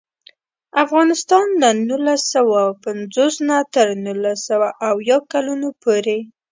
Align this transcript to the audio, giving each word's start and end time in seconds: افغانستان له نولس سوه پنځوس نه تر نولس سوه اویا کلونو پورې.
افغانستان 0.83 1.45
له 1.61 1.69
نولس 1.87 2.21
سوه 2.35 2.61
پنځوس 2.85 3.35
نه 3.47 3.57
تر 3.73 3.87
نولس 4.05 4.39
سوه 4.49 4.67
اویا 4.89 5.17
کلونو 5.31 5.67
پورې. 5.83 6.19